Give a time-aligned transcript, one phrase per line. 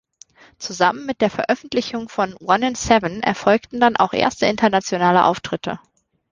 [0.57, 5.77] Zusammen mit der Veröffentlichung von "One In Seven" erfolgten dann auch erste internationale Auftritte.